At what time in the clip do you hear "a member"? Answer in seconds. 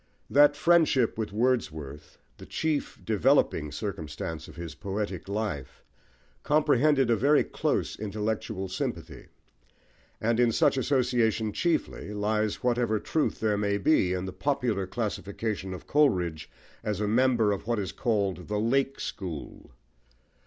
16.99-17.51